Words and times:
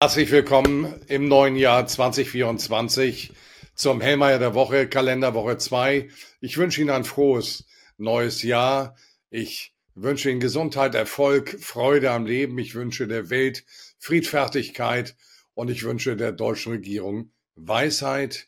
Herzlich 0.00 0.30
willkommen 0.30 0.94
im 1.08 1.26
neuen 1.26 1.56
Jahr 1.56 1.84
2024 1.84 3.32
zum 3.74 4.00
Hellmeier 4.00 4.38
der 4.38 4.54
Woche, 4.54 4.88
Kalenderwoche 4.88 5.58
2. 5.58 6.08
Ich 6.40 6.56
wünsche 6.56 6.80
Ihnen 6.80 6.90
ein 6.90 7.02
frohes 7.02 7.66
neues 7.96 8.44
Jahr. 8.44 8.94
Ich 9.28 9.74
wünsche 9.96 10.30
Ihnen 10.30 10.38
Gesundheit, 10.38 10.94
Erfolg, 10.94 11.58
Freude 11.60 12.12
am 12.12 12.26
Leben. 12.26 12.56
Ich 12.58 12.76
wünsche 12.76 13.08
der 13.08 13.28
Welt 13.28 13.64
Friedfertigkeit 13.98 15.16
und 15.54 15.68
ich 15.68 15.82
wünsche 15.82 16.14
der 16.14 16.30
deutschen 16.30 16.74
Regierung 16.74 17.32
Weisheit, 17.56 18.46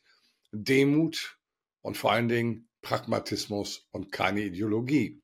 Demut 0.52 1.36
und 1.82 1.96
vor 1.96 2.12
allen 2.12 2.28
Dingen 2.28 2.68
Pragmatismus 2.80 3.88
und 3.90 4.12
keine 4.12 4.42
Ideologie. 4.42 5.20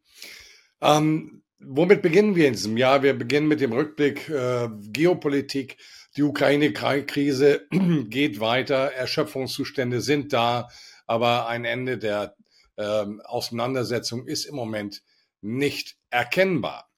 Ähm, 0.80 1.44
womit 1.60 2.02
beginnen 2.02 2.34
wir 2.34 2.48
in 2.48 2.54
diesem 2.54 2.76
Jahr? 2.76 3.04
Wir 3.04 3.14
beginnen 3.14 3.46
mit 3.46 3.60
dem 3.60 3.72
Rückblick 3.72 4.28
äh, 4.28 4.68
Geopolitik 4.90 5.76
die 6.16 6.22
Ukraine-Krise 6.22 7.66
geht 8.08 8.40
weiter, 8.40 8.92
Erschöpfungszustände 8.92 10.00
sind 10.00 10.32
da, 10.32 10.68
aber 11.06 11.46
ein 11.46 11.64
Ende 11.64 11.98
der 11.98 12.36
ähm, 12.76 13.20
Auseinandersetzung 13.24 14.26
ist 14.26 14.46
im 14.46 14.54
Moment 14.54 15.02
nicht 15.40 15.96
erkennbar. 16.10 16.90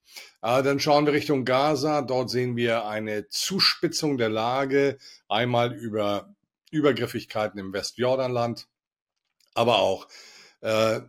Äh, 0.42 0.62
dann 0.62 0.80
schauen 0.80 1.06
wir 1.06 1.12
Richtung 1.12 1.44
Gaza. 1.44 2.02
Dort 2.02 2.30
sehen 2.30 2.56
wir 2.56 2.86
eine 2.86 3.28
Zuspitzung 3.28 4.18
der 4.18 4.28
Lage, 4.28 4.98
einmal 5.28 5.74
über 5.74 6.34
Übergriffigkeiten 6.70 7.58
im 7.58 7.72
Westjordanland, 7.72 8.68
aber 9.54 9.78
auch 9.78 10.06
äh, 10.60 11.00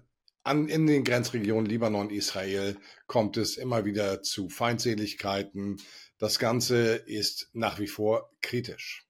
an, 0.43 0.67
in 0.67 0.87
den 0.87 1.03
Grenzregionen 1.03 1.65
Libanon, 1.65 2.09
Israel 2.09 2.77
kommt 3.07 3.37
es 3.37 3.57
immer 3.57 3.85
wieder 3.85 4.23
zu 4.23 4.49
Feindseligkeiten, 4.49 5.77
das 6.19 6.37
Ganze 6.37 6.95
ist 6.95 7.49
nach 7.53 7.79
wie 7.79 7.87
vor 7.87 8.29
kritisch. 8.41 9.05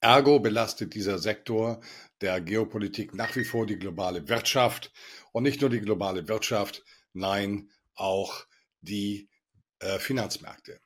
Ergo 0.00 0.38
belastet 0.38 0.94
dieser 0.94 1.18
Sektor 1.18 1.80
der 2.20 2.40
Geopolitik 2.40 3.14
nach 3.14 3.34
wie 3.34 3.44
vor 3.44 3.66
die 3.66 3.78
globale 3.78 4.28
Wirtschaft 4.28 4.92
und 5.32 5.42
nicht 5.42 5.60
nur 5.60 5.70
die 5.70 5.80
globale 5.80 6.28
Wirtschaft, 6.28 6.84
nein, 7.12 7.70
auch 7.94 8.46
die 8.80 9.28
äh, 9.80 9.98
Finanzmärkte. 9.98 10.80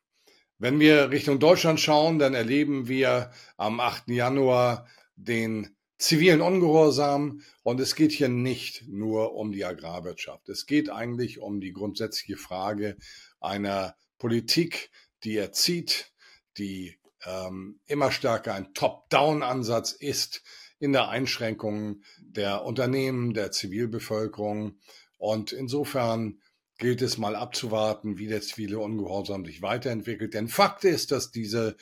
Wenn 0.58 0.80
wir 0.80 1.10
Richtung 1.10 1.40
Deutschland 1.40 1.80
schauen, 1.80 2.18
dann 2.18 2.34
erleben 2.34 2.88
wir 2.88 3.32
am 3.56 3.80
8. 3.80 4.08
Januar 4.08 4.86
den 5.16 5.76
zivilen 5.98 6.40
Ungehorsam 6.40 7.42
und 7.62 7.80
es 7.80 7.94
geht 7.94 8.12
hier 8.12 8.28
nicht 8.28 8.88
nur 8.88 9.34
um 9.34 9.52
die 9.52 9.64
Agrarwirtschaft. 9.64 10.48
Es 10.48 10.66
geht 10.66 10.88
eigentlich 10.88 11.40
um 11.40 11.60
die 11.60 11.72
grundsätzliche 11.72 12.36
Frage 12.36 12.96
einer 13.40 13.96
Politik, 14.18 14.90
die 15.24 15.36
er 15.36 15.52
zieht, 15.52 16.12
die 16.58 16.98
ähm, 17.24 17.80
immer 17.86 18.10
stärker 18.10 18.54
ein 18.54 18.74
Top-Down-Ansatz 18.74 19.92
ist 19.92 20.42
in 20.78 20.92
der 20.92 21.08
Einschränkung 21.08 22.02
der 22.18 22.64
Unternehmen, 22.64 23.34
der 23.34 23.52
Zivilbevölkerung. 23.52 24.78
Und 25.18 25.52
insofern 25.52 26.40
gilt 26.78 27.02
es 27.02 27.18
mal 27.18 27.36
abzuwarten, 27.36 28.18
wie 28.18 28.26
der 28.26 28.42
zivile 28.42 28.80
Ungehorsam 28.80 29.44
sich 29.44 29.62
weiterentwickelt. 29.62 30.34
Denn 30.34 30.48
Fakt 30.48 30.84
ist, 30.84 31.12
dass 31.12 31.30
diese 31.30 31.76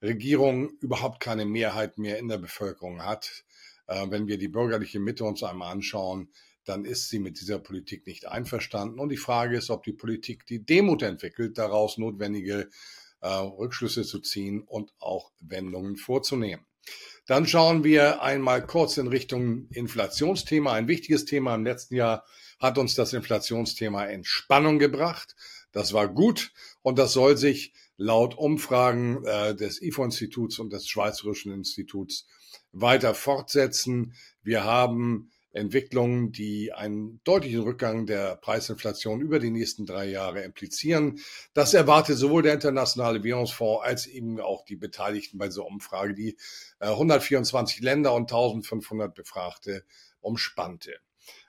Regierung 0.00 0.70
überhaupt 0.80 1.18
keine 1.18 1.44
Mehrheit 1.44 1.98
mehr 1.98 2.18
in 2.18 2.28
der 2.28 2.38
Bevölkerung 2.38 3.02
hat. 3.02 3.44
Äh, 3.88 4.06
wenn 4.10 4.28
wir 4.28 4.38
die 4.38 4.48
bürgerliche 4.48 5.00
Mitte 5.00 5.24
uns 5.24 5.42
einmal 5.42 5.72
anschauen, 5.72 6.30
dann 6.64 6.84
ist 6.84 7.08
sie 7.08 7.18
mit 7.18 7.40
dieser 7.40 7.58
Politik 7.58 8.06
nicht 8.06 8.26
einverstanden. 8.26 8.98
Und 8.98 9.10
die 9.10 9.16
Frage 9.16 9.56
ist, 9.56 9.70
ob 9.70 9.84
die 9.84 9.92
Politik 9.92 10.46
die 10.46 10.64
Demut 10.64 11.02
entwickelt, 11.02 11.58
daraus 11.58 11.98
notwendige 11.98 12.68
äh, 13.20 13.28
Rückschlüsse 13.28 14.04
zu 14.04 14.20
ziehen 14.20 14.62
und 14.62 14.92
auch 14.98 15.32
Wendungen 15.40 15.96
vorzunehmen. 15.96 16.64
Dann 17.26 17.46
schauen 17.46 17.84
wir 17.84 18.22
einmal 18.22 18.66
kurz 18.66 18.98
in 18.98 19.06
Richtung 19.06 19.68
Inflationsthema. 19.70 20.72
Ein 20.72 20.88
wichtiges 20.88 21.24
Thema 21.24 21.54
im 21.54 21.64
letzten 21.64 21.94
Jahr 21.94 22.24
hat 22.60 22.76
uns 22.76 22.94
das 22.94 23.14
Inflationsthema 23.14 24.04
Entspannung 24.04 24.78
gebracht. 24.78 25.34
Das 25.72 25.92
war 25.92 26.08
gut 26.08 26.52
und 26.82 26.98
das 26.98 27.14
soll 27.14 27.36
sich 27.36 27.72
laut 27.96 28.36
Umfragen 28.36 29.24
äh, 29.24 29.54
des 29.54 29.80
IFO-Instituts 29.80 30.58
und 30.58 30.72
des 30.72 30.86
Schweizerischen 30.88 31.52
Instituts 31.52 32.26
weiter 32.72 33.14
fortsetzen. 33.14 34.14
Wir 34.42 34.64
haben 34.64 35.30
Entwicklungen, 35.54 36.32
die 36.32 36.72
einen 36.72 37.20
deutlichen 37.22 37.60
Rückgang 37.60 38.06
der 38.06 38.36
Preisinflation 38.36 39.20
über 39.20 39.38
die 39.38 39.50
nächsten 39.50 39.86
drei 39.86 40.06
Jahre 40.06 40.42
implizieren. 40.42 41.20
Das 41.54 41.74
erwartet 41.74 42.18
sowohl 42.18 42.42
der 42.42 42.54
Internationale 42.54 43.22
Währungsfonds 43.22 43.84
als 43.84 44.06
eben 44.06 44.40
auch 44.40 44.64
die 44.64 44.76
Beteiligten 44.76 45.38
bei 45.38 45.46
dieser 45.46 45.64
Umfrage, 45.64 46.14
die 46.14 46.36
124 46.80 47.80
äh, 47.80 47.84
Länder 47.84 48.14
und 48.14 48.32
1500 48.32 49.14
Befragte 49.14 49.84
umspannte. 50.20 50.94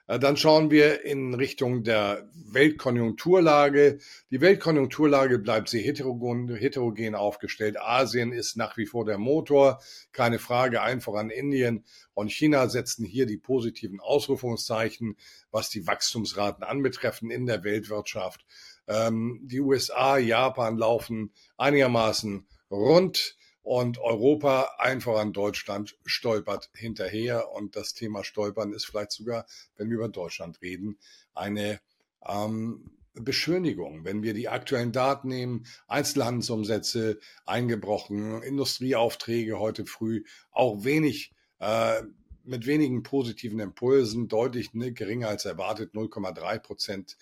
Äh, 0.06 0.18
dann 0.18 0.36
schauen 0.36 0.70
wir 0.70 1.04
in 1.04 1.34
Richtung 1.34 1.82
der 1.82 2.28
Weltkonjunkturlage. 2.34 3.98
Die 4.30 4.40
Weltkonjunkturlage 4.40 5.38
bleibt 5.38 5.68
sehr 5.68 5.82
heterogen, 5.82 6.54
heterogen 6.54 7.14
aufgestellt. 7.14 7.80
Asien 7.80 8.32
ist 8.32 8.56
nach 8.56 8.76
wie 8.76 8.86
vor 8.86 9.04
der 9.04 9.18
Motor, 9.18 9.80
keine 10.12 10.38
Frage, 10.38 10.82
allen 10.82 11.00
voran 11.00 11.30
Indien 11.30 11.84
und 12.14 12.30
China 12.30 12.68
setzen 12.68 13.04
hier 13.04 13.26
die 13.26 13.36
positiven 13.36 14.00
Ausrufungszeichen, 14.00 15.16
was 15.50 15.70
die 15.70 15.86
Wachstumsraten 15.86 16.64
anbetreffen 16.64 17.30
in 17.30 17.46
der 17.46 17.64
Weltwirtschaft. 17.64 18.44
Ähm, 18.88 19.40
die 19.42 19.60
USA, 19.60 20.16
Japan 20.16 20.78
laufen 20.78 21.32
einigermaßen 21.56 22.46
rund 22.70 23.36
und 23.66 23.98
Europa, 23.98 24.76
einfach 24.78 25.18
an 25.18 25.32
Deutschland, 25.32 25.98
stolpert 26.04 26.70
hinterher. 26.72 27.50
Und 27.50 27.74
das 27.74 27.94
Thema 27.94 28.22
Stolpern 28.22 28.72
ist 28.72 28.84
vielleicht 28.84 29.10
sogar, 29.10 29.44
wenn 29.74 29.90
wir 29.90 29.96
über 29.96 30.08
Deutschland 30.08 30.62
reden, 30.62 30.98
eine 31.34 31.80
ähm, 32.24 32.92
Beschönigung. 33.14 34.04
Wenn 34.04 34.22
wir 34.22 34.34
die 34.34 34.48
aktuellen 34.48 34.92
Daten 34.92 35.26
nehmen, 35.26 35.66
Einzelhandelsumsätze 35.88 37.18
eingebrochen, 37.44 38.40
Industrieaufträge 38.40 39.58
heute 39.58 39.84
früh, 39.84 40.22
auch 40.52 40.84
wenig 40.84 41.32
äh, 41.58 42.02
mit 42.46 42.66
wenigen 42.66 43.02
positiven 43.02 43.58
Impulsen, 43.60 44.28
deutlich 44.28 44.74
ne, 44.74 44.92
geringer 44.92 45.28
als 45.28 45.44
erwartet, 45.44 45.94
0,3 45.94 46.58
Prozent 46.58 47.16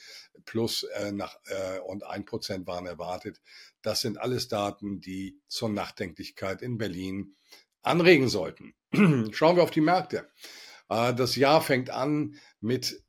plus 0.45 0.83
äh, 0.83 1.13
nach, 1.13 1.37
äh, 1.47 1.81
und 1.81 2.05
ein 2.05 2.25
Prozent 2.25 2.67
waren 2.67 2.87
erwartet. 2.87 3.41
Das 3.83 4.01
sind 4.01 4.19
alles 4.19 4.49
Daten, 4.49 5.01
die 5.01 5.39
zur 5.49 5.69
Nachdenklichkeit 5.69 6.63
in 6.63 6.79
Berlin 6.79 7.37
anregen 7.83 8.29
sollten. 8.29 8.75
Schauen 9.33 9.57
wir 9.57 9.63
auf 9.63 9.71
die 9.71 9.81
Märkte. 9.81 10.29
Äh, 10.89 11.15
das 11.15 11.37
Jahr 11.37 11.61
fängt 11.61 11.91
an 11.91 12.37
mit 12.61 13.03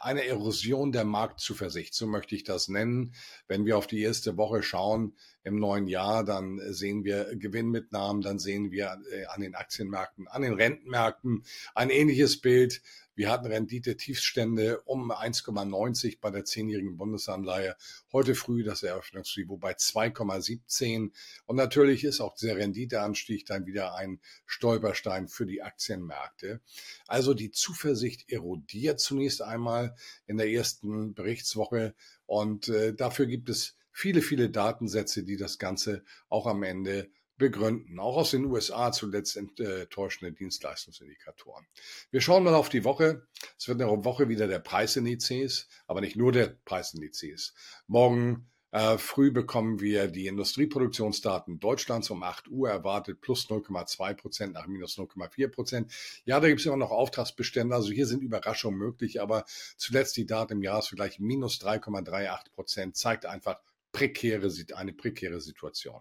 einer 0.00 0.24
Erosion 0.24 0.92
der 0.92 1.04
Marktzuversicht, 1.04 1.94
so 1.94 2.06
möchte 2.06 2.34
ich 2.34 2.44
das 2.44 2.68
nennen. 2.68 3.14
Wenn 3.46 3.64
wir 3.64 3.78
auf 3.78 3.86
die 3.86 4.02
erste 4.02 4.36
Woche 4.36 4.62
schauen 4.62 5.14
im 5.44 5.58
neuen 5.58 5.86
Jahr, 5.86 6.24
dann 6.24 6.60
sehen 6.72 7.04
wir 7.04 7.36
Gewinnmitnahmen, 7.36 8.22
dann 8.22 8.38
sehen 8.38 8.70
wir 8.70 9.00
äh, 9.12 9.26
an 9.26 9.40
den 9.40 9.54
Aktienmärkten, 9.54 10.28
an 10.28 10.42
den 10.42 10.54
Rentenmärkten 10.54 11.44
ein 11.74 11.90
ähnliches 11.90 12.40
Bild. 12.40 12.82
Wir 13.20 13.28
hatten 13.28 13.48
Rendite-Tiefstände 13.48 14.80
um 14.86 15.12
1,90 15.12 16.20
bei 16.22 16.30
der 16.30 16.46
zehnjährigen 16.46 16.96
Bundesanleihe. 16.96 17.76
Heute 18.14 18.34
früh 18.34 18.64
das 18.64 18.82
Eröffnungsniveau 18.82 19.58
bei 19.58 19.74
2,17. 19.74 21.10
Und 21.44 21.56
natürlich 21.56 22.04
ist 22.04 22.22
auch 22.22 22.34
dieser 22.34 22.56
Renditeanstieg 22.56 23.44
dann 23.44 23.66
wieder 23.66 23.94
ein 23.94 24.20
Stolperstein 24.46 25.28
für 25.28 25.44
die 25.44 25.60
Aktienmärkte. 25.60 26.62
Also 27.08 27.34
die 27.34 27.50
Zuversicht 27.50 28.32
erodiert 28.32 29.00
zunächst 29.00 29.42
einmal 29.42 29.94
in 30.26 30.38
der 30.38 30.48
ersten 30.48 31.12
Berichtswoche. 31.12 31.94
Und 32.24 32.70
äh, 32.70 32.94
dafür 32.94 33.26
gibt 33.26 33.50
es 33.50 33.76
viele, 33.92 34.22
viele 34.22 34.48
Datensätze, 34.48 35.24
die 35.24 35.36
das 35.36 35.58
Ganze 35.58 36.04
auch 36.30 36.46
am 36.46 36.62
Ende 36.62 37.10
begründen. 37.40 37.98
Auch 37.98 38.16
aus 38.18 38.30
den 38.30 38.44
USA 38.44 38.92
zuletzt 38.92 39.36
enttäuschende 39.36 40.32
Dienstleistungsindikatoren. 40.32 41.66
Wir 42.12 42.20
schauen 42.20 42.44
mal 42.44 42.54
auf 42.54 42.68
die 42.68 42.84
Woche. 42.84 43.26
Es 43.58 43.66
wird 43.66 43.82
eine 43.82 44.04
Woche 44.04 44.28
wieder 44.28 44.46
der 44.46 44.60
Preisindizes, 44.60 45.66
aber 45.88 46.00
nicht 46.00 46.14
nur 46.14 46.30
der 46.30 46.56
Preisindizes. 46.64 47.54
Morgen 47.88 48.50
äh, 48.72 48.98
früh 48.98 49.32
bekommen 49.32 49.80
wir 49.80 50.06
die 50.06 50.28
Industrieproduktionsdaten 50.28 51.58
Deutschlands 51.58 52.10
um 52.10 52.22
8 52.22 52.48
Uhr 52.48 52.68
erwartet 52.68 53.20
plus 53.20 53.48
0,2 53.48 54.14
Prozent 54.14 54.52
nach 54.52 54.68
minus 54.68 54.96
0,4 54.96 55.48
Prozent. 55.48 55.92
Ja, 56.24 56.38
da 56.38 56.46
gibt 56.46 56.60
es 56.60 56.66
immer 56.66 56.76
noch 56.76 56.92
Auftragsbestände, 56.92 57.74
also 57.74 57.90
hier 57.90 58.06
sind 58.06 58.22
Überraschungen 58.22 58.78
möglich, 58.78 59.20
aber 59.20 59.44
zuletzt 59.76 60.16
die 60.16 60.26
Daten 60.26 60.52
im 60.52 60.62
Jahresvergleich 60.62 61.18
minus 61.18 61.60
3,38 61.60 62.52
Prozent 62.52 62.96
zeigt 62.96 63.26
einfach 63.26 63.60
prekäre, 63.90 64.52
eine 64.76 64.92
prekäre 64.92 65.40
Situation. 65.40 66.00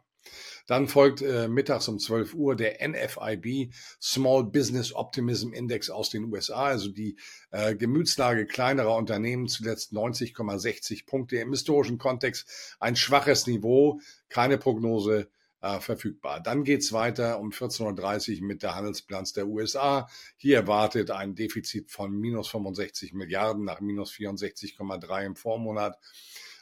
Dann 0.68 0.88
folgt 0.88 1.22
äh, 1.22 1.48
mittags 1.48 1.88
um 1.88 1.98
12 1.98 2.36
Uhr 2.36 2.56
der 2.56 2.88
NFIB 2.88 3.74
Small 4.00 4.44
Business 4.44 4.94
Optimism 4.94 5.52
Index 5.52 5.90
aus 5.90 6.12
den 6.12 6.26
USA, 6.26 6.66
also 6.66 6.90
die 6.90 7.18
äh, 7.52 7.76
Gemütslage 7.76 8.46
kleinerer 8.46 8.96
Unternehmen, 8.96 9.48
zuletzt 9.48 9.94
90,60 9.94 11.08
Punkte 11.08 11.38
im 11.38 11.52
historischen 11.52 11.98
Kontext, 11.98 12.76
ein 12.80 12.96
schwaches 12.96 13.48
Niveau, 13.48 14.00
keine 14.30 14.60
Prognose 14.60 15.30
äh, 15.62 15.80
verfügbar. 15.80 16.40
Dann 16.40 16.64
geht's 16.64 16.94
weiter 16.94 17.40
um 17.40 17.50
14.30 17.50 18.42
Uhr 18.42 18.48
mit 18.48 18.64
der 18.64 18.76
Handelsbilanz 18.76 19.34
der 19.34 19.48
USA. 19.48 20.08
Hier 20.38 20.58
erwartet 20.58 21.12
ein 21.12 21.36
Defizit 21.36 21.92
von 21.92 22.12
minus 22.12 22.50
65 22.50 23.14
Milliarden 23.14 23.66
nach 23.66 23.82
minus 23.82 24.12
64,3 24.12 25.26
im 25.26 25.36
Vormonat. 25.36 25.98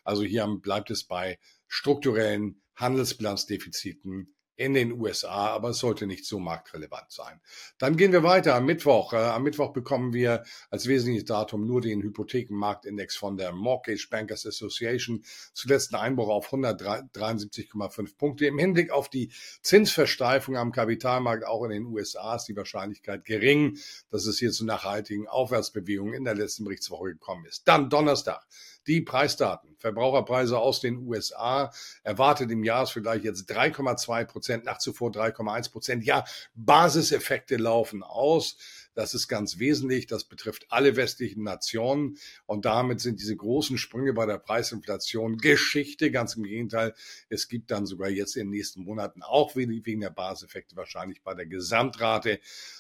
Also 0.04 0.24
hier 0.24 0.48
bleibt 0.48 0.90
es 0.90 1.04
bei 1.04 1.38
strukturellen 1.68 2.62
Handelsbilanzdefiziten 2.78 4.34
in 4.58 4.74
den 4.74 5.00
USA, 5.00 5.50
aber 5.50 5.70
es 5.70 5.78
sollte 5.78 6.08
nicht 6.08 6.26
so 6.26 6.40
marktrelevant 6.40 7.12
sein. 7.12 7.40
Dann 7.78 7.96
gehen 7.96 8.12
wir 8.12 8.24
weiter 8.24 8.56
am 8.56 8.66
Mittwoch. 8.66 9.14
Äh, 9.14 9.18
am 9.18 9.44
Mittwoch 9.44 9.72
bekommen 9.72 10.14
wir 10.14 10.44
als 10.72 10.88
wesentliches 10.88 11.26
Datum 11.26 11.68
nur 11.68 11.80
den 11.80 12.02
Hypothekenmarktindex 12.02 13.16
von 13.16 13.38
der 13.38 13.52
Mortgage 13.52 14.08
Bankers 14.10 14.48
Association. 14.48 15.24
Zuletzt 15.54 15.94
ein 15.94 16.02
Einbruch 16.02 16.30
auf 16.30 16.52
173,5 16.52 18.18
Punkte. 18.18 18.48
Im 18.48 18.58
Hinblick 18.58 18.92
auf 18.92 19.10
die 19.10 19.32
Zinsversteifung 19.62 20.58
am 20.58 20.72
Kapitalmarkt 20.72 21.46
auch 21.46 21.64
in 21.64 21.70
den 21.70 21.86
USA 21.86 22.36
ist 22.36 22.46
die 22.46 22.56
Wahrscheinlichkeit 22.56 23.26
gering, 23.26 23.78
dass 24.10 24.26
es 24.26 24.40
hier 24.40 24.52
zu 24.52 24.66
nachhaltigen 24.66 25.28
Aufwärtsbewegungen 25.28 26.16
in 26.16 26.26
der 26.26 26.36
letzten 26.36 26.64
Berichtswoche 26.64 27.12
gekommen 27.12 27.46
ist. 27.46 27.68
Dann 27.68 27.92
Donnerstag 27.92 28.44
die 28.88 29.02
Preisdaten. 29.02 29.76
Verbraucherpreise 29.78 30.58
aus 30.58 30.80
den 30.82 30.98
USA 31.08 31.72
erwartet 32.04 32.52
im 32.52 32.64
Jahresvergleich 32.64 33.24
jetzt 33.24 33.52
3,2 33.52 34.26
Prozent, 34.26 34.66
nach 34.66 34.80
zuvor 34.80 35.12
3,1 35.12 35.72
Prozent. 35.72 36.04
Ja, 36.04 36.24
Basiseffekte 36.56 37.58
laufen 37.58 38.04
aus. 38.04 38.58
Das 38.98 39.14
ist 39.14 39.28
ganz 39.28 39.60
wesentlich. 39.60 40.08
Das 40.08 40.24
betrifft 40.24 40.66
alle 40.70 40.96
westlichen 40.96 41.44
Nationen. 41.44 42.18
Und 42.48 42.66
damit 42.66 43.00
sind 43.00 43.20
diese 43.20 43.36
großen 43.36 43.78
Sprünge 43.78 44.12
bei 44.12 44.26
der 44.26 44.40
Preisinflation 44.40 45.38
Geschichte. 45.38 46.10
Ganz 46.10 46.34
im 46.34 46.42
Gegenteil. 46.42 46.96
Es 47.30 47.48
gibt 47.48 47.70
dann 47.70 47.86
sogar 47.86 48.10
jetzt 48.10 48.36
in 48.36 48.48
den 48.48 48.58
nächsten 48.58 48.82
Monaten 48.82 49.22
auch 49.22 49.56
wegen 49.56 50.02
der 50.02 50.10
Basiseffekte 50.10 50.76
wahrscheinlich 50.76 51.22
bei 51.22 51.36
der 51.36 51.46
Gesamtrate 51.46 52.40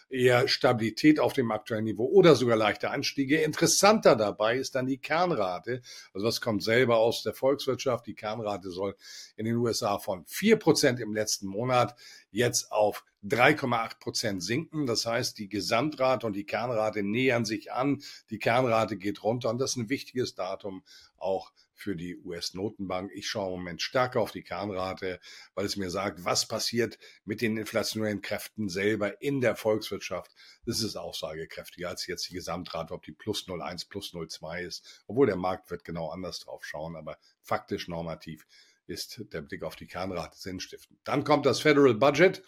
eher 0.09 0.47
Stabilität 0.47 1.19
auf 1.19 1.33
dem 1.33 1.51
aktuellen 1.51 1.83
Niveau 1.83 2.05
oder 2.05 2.33
sogar 2.33 2.57
leichte 2.57 2.89
Anstiege. 2.89 3.41
Interessanter 3.41 4.15
dabei 4.15 4.57
ist 4.57 4.73
dann 4.73 4.87
die 4.87 4.97
Kernrate. 4.97 5.83
Also 6.15 6.25
das 6.25 6.41
kommt 6.41 6.63
selber 6.63 6.97
aus 6.97 7.21
der 7.21 7.35
Volkswirtschaft. 7.35 8.07
Die 8.07 8.15
Kernrate 8.15 8.71
soll 8.71 8.95
in 9.35 9.45
den 9.45 9.57
USA 9.57 9.99
von 9.99 10.25
vier 10.25 10.57
Prozent 10.57 10.99
im 10.99 11.13
letzten 11.13 11.45
Monat 11.45 11.95
jetzt 12.31 12.71
auf 12.71 13.03
3,8 13.23 13.99
Prozent 13.99 14.43
sinken. 14.43 14.85
Das 14.85 15.05
heißt, 15.05 15.37
die 15.37 15.49
Gesamtrate 15.49 16.25
und 16.25 16.33
die 16.33 16.45
Kernrate 16.45 17.03
nähern 17.03 17.45
sich 17.45 17.71
an. 17.71 18.01
Die 18.29 18.39
Kernrate 18.39 18.97
geht 18.97 19.23
runter 19.23 19.49
und 19.49 19.59
das 19.59 19.71
ist 19.71 19.77
ein 19.77 19.89
wichtiges 19.89 20.35
Datum 20.35 20.83
auch 21.17 21.51
für 21.77 21.95
die 21.95 22.17
US-Notenbank. 22.17 23.11
Ich 23.13 23.27
schaue 23.27 23.53
im 23.53 23.59
Moment 23.59 23.81
stärker 23.81 24.19
auf 24.19 24.31
die 24.31 24.41
Kernrate, 24.41 25.19
weil 25.53 25.65
es 25.65 25.77
mir 25.77 25.91
sagt, 25.91 26.25
was 26.25 26.47
passiert 26.47 26.97
mit 27.23 27.41
den 27.41 27.55
inflationären 27.55 28.21
Kräften 28.21 28.67
selber 28.67 29.21
in 29.21 29.41
der 29.41 29.55
Volkswirtschaft. 29.55 30.31
Das 30.65 30.81
ist 30.81 30.95
aussagekräftiger 30.95 31.89
als 31.89 32.07
jetzt 32.07 32.29
die 32.29 32.33
Gesamtrate, 32.33 32.93
ob 32.93 33.03
die 33.03 33.11
plus 33.11 33.47
0,1, 33.47 33.89
plus 33.89 34.13
0,2 34.13 34.61
ist. 34.61 35.03
Obwohl 35.05 35.27
der 35.27 35.35
Markt 35.35 35.69
wird 35.69 35.83
genau 35.83 36.09
anders 36.09 36.39
drauf 36.39 36.65
schauen, 36.65 36.95
aber 36.95 37.17
faktisch 37.41 37.87
normativ 37.87 38.47
ist 38.87 39.21
der 39.33 39.41
Blick 39.41 39.63
auf 39.63 39.75
die 39.75 39.87
Kernrate 39.87 40.37
sinnstiftend. 40.37 40.99
Dann 41.03 41.23
kommt 41.23 41.45
das 41.45 41.59
Federal 41.59 41.93
Budget. 41.93 42.41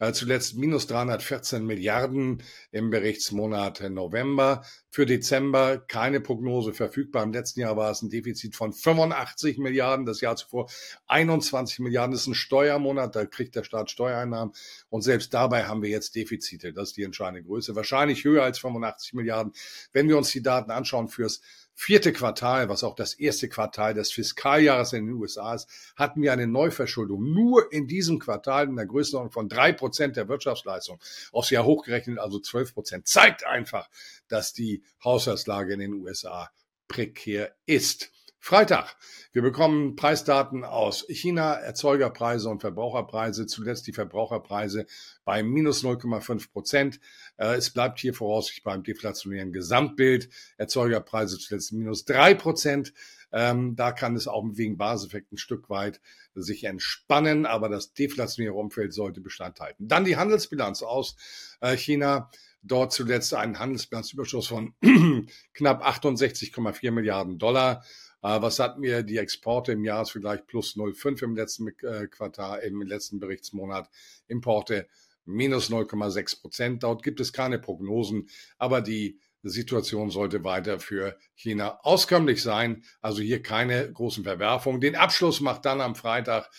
Äh, 0.00 0.14
zuletzt 0.14 0.56
minus 0.56 0.86
314 0.86 1.64
Milliarden 1.64 2.42
im 2.72 2.88
Berichtsmonat 2.88 3.82
November. 3.90 4.64
Für 4.88 5.04
Dezember 5.04 5.76
keine 5.76 6.20
Prognose 6.20 6.72
verfügbar. 6.72 7.22
Im 7.22 7.34
letzten 7.34 7.60
Jahr 7.60 7.76
war 7.76 7.90
es 7.90 8.00
ein 8.00 8.08
Defizit 8.08 8.56
von 8.56 8.72
85 8.72 9.58
Milliarden. 9.58 10.06
Das 10.06 10.22
Jahr 10.22 10.36
zuvor 10.36 10.70
21 11.06 11.80
Milliarden. 11.80 12.12
Das 12.12 12.22
ist 12.22 12.28
ein 12.28 12.34
Steuermonat. 12.34 13.14
Da 13.14 13.26
kriegt 13.26 13.54
der 13.54 13.62
Staat 13.62 13.90
Steuereinnahmen. 13.90 14.54
Und 14.88 15.02
selbst 15.02 15.34
dabei 15.34 15.64
haben 15.64 15.82
wir 15.82 15.90
jetzt 15.90 16.14
Defizite. 16.14 16.72
Das 16.72 16.88
ist 16.88 16.96
die 16.96 17.02
entscheidende 17.02 17.42
Größe. 17.42 17.76
Wahrscheinlich 17.76 18.24
höher 18.24 18.42
als 18.42 18.58
85 18.58 19.12
Milliarden. 19.12 19.52
Wenn 19.92 20.08
wir 20.08 20.16
uns 20.16 20.30
die 20.30 20.42
Daten 20.42 20.70
anschauen 20.70 21.08
fürs 21.08 21.42
vierte 21.74 22.12
Quartal, 22.12 22.68
was 22.68 22.84
auch 22.84 22.94
das 22.94 23.14
erste 23.14 23.48
Quartal 23.48 23.94
des 23.94 24.12
Fiskaljahres 24.12 24.92
in 24.92 25.06
den 25.06 25.14
USA 25.14 25.54
ist, 25.54 25.68
hatten 25.96 26.22
wir 26.22 26.32
eine 26.32 26.46
Neuverschuldung 26.46 27.32
nur 27.32 27.72
in 27.72 27.86
diesem 27.86 28.18
Quartal 28.18 28.68
in 28.68 28.76
der 28.76 28.86
Größenordnung 28.86 29.32
von 29.32 29.48
drei 29.48 29.72
Prozent 29.72 30.16
der 30.16 30.28
Wirtschaftsleistung. 30.28 31.00
Aufs 31.32 31.50
Jahr 31.50 31.64
hochgerechnet 31.64 32.18
also 32.18 32.38
zwölf 32.38 32.74
Prozent. 32.74 33.08
Zeigt 33.08 33.46
einfach, 33.46 33.88
dass 34.28 34.52
die 34.52 34.82
Haushaltslage 35.02 35.74
in 35.74 35.80
den 35.80 35.94
USA 35.94 36.50
prekär 36.88 37.54
ist. 37.66 38.10
Freitag. 38.42 38.96
Wir 39.32 39.42
bekommen 39.42 39.96
Preisdaten 39.96 40.64
aus 40.64 41.04
China, 41.08 41.52
Erzeugerpreise 41.52 42.48
und 42.48 42.60
Verbraucherpreise. 42.62 43.46
Zuletzt 43.46 43.86
die 43.86 43.92
Verbraucherpreise 43.92 44.86
bei 45.26 45.42
minus 45.42 45.84
0,5 45.84 46.50
Prozent. 46.50 47.00
Äh, 47.36 47.56
es 47.56 47.70
bleibt 47.70 48.00
hier 48.00 48.14
voraussichtlich 48.14 48.64
beim 48.64 48.82
deflationären 48.82 49.52
Gesamtbild. 49.52 50.30
Erzeugerpreise 50.56 51.38
zuletzt 51.38 51.72
minus 51.72 52.06
drei 52.06 52.32
Prozent. 52.32 52.94
Ähm, 53.30 53.76
da 53.76 53.92
kann 53.92 54.16
es 54.16 54.26
auch 54.26 54.44
wegen 54.54 54.78
Baseffekt 54.78 55.32
ein 55.32 55.38
Stück 55.38 55.68
weit 55.68 56.00
sich 56.34 56.64
entspannen, 56.64 57.44
aber 57.44 57.68
das 57.68 57.92
deflationäre 57.92 58.54
Umfeld 58.54 58.94
sollte 58.94 59.20
Bestand 59.20 59.60
halten. 59.60 59.86
Dann 59.86 60.04
die 60.04 60.16
Handelsbilanz 60.16 60.82
aus 60.82 61.16
äh, 61.60 61.76
China. 61.76 62.30
Dort 62.62 62.92
zuletzt 62.92 63.32
einen 63.32 63.58
Handelsbilanzüberschuss 63.58 64.48
von 64.48 64.74
knapp 65.54 65.86
68,4 65.86 66.90
Milliarden 66.90 67.38
Dollar. 67.38 67.84
Äh, 68.22 68.40
was 68.42 68.58
hatten 68.58 68.82
wir? 68.82 69.02
Die 69.02 69.18
Exporte 69.18 69.72
im 69.72 69.84
Jahresvergleich 69.84 70.46
plus 70.46 70.76
0,5 70.76 71.22
im 71.24 71.36
letzten 71.36 71.68
äh, 71.68 72.06
Quartal, 72.06 72.60
im 72.60 72.82
letzten 72.82 73.20
Berichtsmonat. 73.20 73.88
Importe 74.28 74.86
minus 75.24 75.70
0,6 75.70 76.40
Prozent. 76.40 76.82
Dort 76.82 77.02
gibt 77.02 77.20
es 77.20 77.32
keine 77.32 77.58
Prognosen, 77.58 78.28
aber 78.58 78.80
die 78.80 79.18
Situation 79.42 80.10
sollte 80.10 80.44
weiter 80.44 80.80
für 80.80 81.18
China 81.34 81.80
auskömmlich 81.82 82.42
sein. 82.42 82.84
Also 83.00 83.22
hier 83.22 83.42
keine 83.42 83.90
großen 83.90 84.24
Verwerfungen. 84.24 84.80
Den 84.80 84.96
Abschluss 84.96 85.40
macht 85.40 85.64
dann 85.64 85.80
am 85.80 85.94
Freitag 85.94 86.50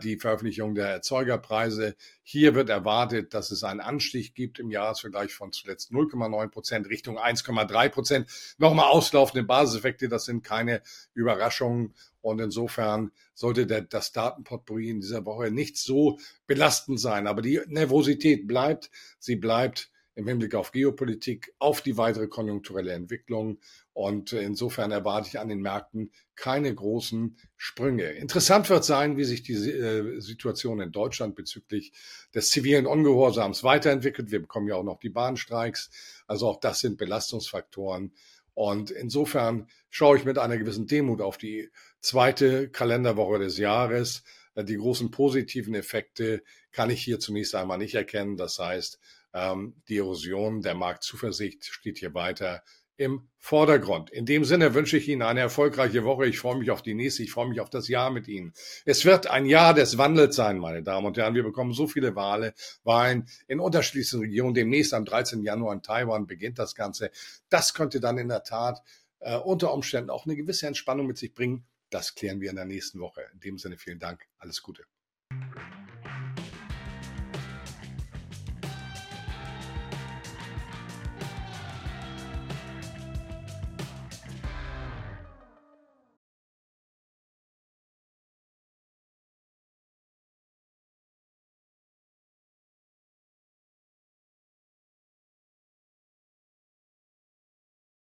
die 0.00 0.16
Veröffentlichung 0.18 0.74
der 0.74 0.88
Erzeugerpreise. 0.88 1.96
Hier 2.22 2.54
wird 2.54 2.68
erwartet, 2.68 3.34
dass 3.34 3.50
es 3.50 3.64
einen 3.64 3.80
Anstieg 3.80 4.34
gibt 4.34 4.58
im 4.58 4.70
Jahresvergleich 4.70 5.32
von 5.32 5.52
zuletzt 5.52 5.90
0,9 5.90 6.48
Prozent 6.48 6.88
Richtung 6.88 7.18
1,3 7.18 7.88
Prozent. 7.88 8.54
Nochmal 8.58 8.90
auslaufende 8.90 9.42
Basiseffekte, 9.42 10.08
das 10.08 10.26
sind 10.26 10.44
keine 10.44 10.82
Überraschungen. 11.14 11.94
Und 12.20 12.40
insofern 12.40 13.10
sollte 13.34 13.66
der, 13.66 13.82
das 13.82 14.12
Datenportfolio 14.12 14.90
in 14.90 15.00
dieser 15.00 15.26
Woche 15.26 15.50
nicht 15.50 15.76
so 15.76 16.18
belastend 16.46 17.00
sein. 17.00 17.26
Aber 17.26 17.42
die 17.42 17.60
Nervosität 17.66 18.46
bleibt. 18.46 18.90
Sie 19.18 19.36
bleibt 19.36 19.90
im 20.14 20.28
Hinblick 20.28 20.54
auf 20.54 20.72
Geopolitik, 20.72 21.52
auf 21.58 21.80
die 21.80 21.96
weitere 21.96 22.28
konjunkturelle 22.28 22.92
Entwicklung. 22.92 23.58
Und 23.92 24.32
insofern 24.32 24.90
erwarte 24.90 25.28
ich 25.28 25.38
an 25.38 25.48
den 25.48 25.60
Märkten 25.60 26.10
keine 26.36 26.74
großen 26.74 27.36
Sprünge. 27.56 28.10
Interessant 28.10 28.68
wird 28.70 28.84
sein, 28.84 29.16
wie 29.16 29.24
sich 29.24 29.42
die 29.42 29.54
äh, 29.54 30.20
Situation 30.20 30.80
in 30.80 30.92
Deutschland 30.92 31.34
bezüglich 31.34 31.92
des 32.34 32.50
zivilen 32.50 32.86
Ungehorsams 32.86 33.64
weiterentwickelt. 33.64 34.30
Wir 34.30 34.40
bekommen 34.40 34.68
ja 34.68 34.76
auch 34.76 34.84
noch 34.84 34.98
die 34.98 35.10
Bahnstreiks. 35.10 35.90
Also 36.26 36.48
auch 36.48 36.60
das 36.60 36.80
sind 36.80 36.96
Belastungsfaktoren. 36.98 38.12
Und 38.54 38.92
insofern 38.92 39.68
schaue 39.90 40.16
ich 40.16 40.24
mit 40.24 40.38
einer 40.38 40.56
gewissen 40.56 40.86
Demut 40.86 41.20
auf 41.20 41.38
die 41.38 41.70
zweite 42.00 42.68
Kalenderwoche 42.68 43.40
des 43.40 43.58
Jahres. 43.58 44.22
Die 44.56 44.76
großen 44.76 45.10
positiven 45.10 45.74
Effekte 45.74 46.44
kann 46.70 46.90
ich 46.90 47.02
hier 47.02 47.18
zunächst 47.18 47.56
einmal 47.56 47.78
nicht 47.78 47.96
erkennen. 47.96 48.36
Das 48.36 48.60
heißt, 48.60 49.00
ähm, 49.34 49.74
die 49.88 49.98
Erosion 49.98 50.62
der 50.62 50.74
Marktzuversicht 50.74 51.66
steht 51.66 51.98
hier 51.98 52.14
weiter 52.14 52.62
im 52.96 53.28
Vordergrund. 53.38 54.10
In 54.10 54.24
dem 54.24 54.44
Sinne 54.44 54.72
wünsche 54.74 54.96
ich 54.96 55.08
Ihnen 55.08 55.22
eine 55.22 55.40
erfolgreiche 55.40 56.04
Woche. 56.04 56.26
Ich 56.26 56.38
freue 56.38 56.56
mich 56.56 56.70
auf 56.70 56.80
die 56.80 56.94
nächste. 56.94 57.24
Ich 57.24 57.32
freue 57.32 57.48
mich 57.48 57.60
auf 57.60 57.68
das 57.68 57.88
Jahr 57.88 58.10
mit 58.10 58.28
Ihnen. 58.28 58.52
Es 58.84 59.04
wird 59.04 59.26
ein 59.26 59.46
Jahr 59.46 59.74
des 59.74 59.98
Wandels 59.98 60.36
sein, 60.36 60.58
meine 60.58 60.82
Damen 60.82 61.06
und 61.06 61.16
Herren. 61.16 61.34
Wir 61.34 61.42
bekommen 61.42 61.72
so 61.72 61.88
viele 61.88 62.14
Wahlen, 62.14 62.52
Wahlen 62.84 63.28
in 63.48 63.58
unterschiedlichsten 63.58 64.20
Regionen. 64.20 64.54
Demnächst 64.54 64.94
am 64.94 65.04
13. 65.04 65.42
Januar 65.42 65.74
in 65.74 65.82
Taiwan 65.82 66.26
beginnt 66.26 66.58
das 66.58 66.76
Ganze. 66.76 67.10
Das 67.48 67.74
könnte 67.74 67.98
dann 67.98 68.16
in 68.16 68.28
der 68.28 68.44
Tat 68.44 68.80
äh, 69.18 69.36
unter 69.36 69.74
Umständen 69.74 70.10
auch 70.10 70.24
eine 70.24 70.36
gewisse 70.36 70.68
Entspannung 70.68 71.08
mit 71.08 71.18
sich 71.18 71.34
bringen. 71.34 71.66
Das 71.90 72.14
klären 72.14 72.40
wir 72.40 72.50
in 72.50 72.56
der 72.56 72.64
nächsten 72.64 73.00
Woche. 73.00 73.22
In 73.32 73.40
dem 73.40 73.58
Sinne 73.58 73.76
vielen 73.76 73.98
Dank. 73.98 74.26
Alles 74.38 74.62
Gute. 74.62 74.84